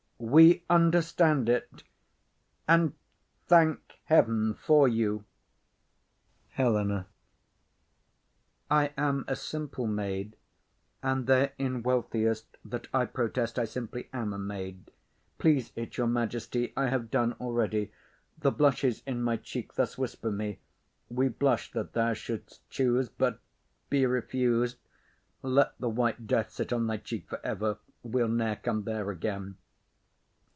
[0.23, 1.81] We understand it,
[2.67, 2.93] and
[3.47, 5.25] thank heaven for you.
[6.49, 7.07] HELENA.
[8.69, 10.35] I am a simple maid,
[11.01, 14.91] and therein wealthiest That I protest I simply am a maid.
[15.39, 17.91] Please it, your majesty, I have done already.
[18.37, 20.59] The blushes in my cheeks thus whisper me:
[21.09, 23.39] "We blush that thou shouldst choose; but,
[23.89, 24.77] be refused,
[25.41, 29.57] Let the white death sit on thy cheek for ever, We'll ne'er come there again."